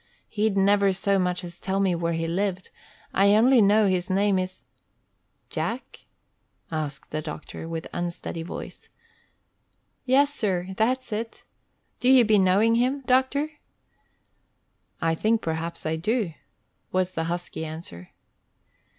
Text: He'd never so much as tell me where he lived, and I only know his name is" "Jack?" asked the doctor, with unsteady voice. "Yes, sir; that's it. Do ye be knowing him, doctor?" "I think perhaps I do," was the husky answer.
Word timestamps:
He'd 0.29 0.57
never 0.57 0.93
so 0.93 1.19
much 1.19 1.43
as 1.43 1.59
tell 1.59 1.79
me 1.79 1.93
where 1.93 2.13
he 2.13 2.25
lived, 2.25 2.71
and 3.13 3.21
I 3.31 3.35
only 3.35 3.61
know 3.61 3.85
his 3.85 4.09
name 4.09 4.39
is" 4.39 4.63
"Jack?" 5.51 6.05
asked 6.71 7.11
the 7.11 7.21
doctor, 7.21 7.67
with 7.67 7.85
unsteady 7.93 8.41
voice. 8.41 8.89
"Yes, 10.03 10.33
sir; 10.33 10.69
that's 10.75 11.13
it. 11.13 11.43
Do 11.99 12.09
ye 12.09 12.23
be 12.23 12.39
knowing 12.39 12.73
him, 12.73 13.01
doctor?" 13.05 13.51
"I 15.03 15.13
think 15.13 15.39
perhaps 15.39 15.85
I 15.85 15.97
do," 15.97 16.33
was 16.91 17.13
the 17.13 17.25
husky 17.25 17.63
answer. 17.63 18.09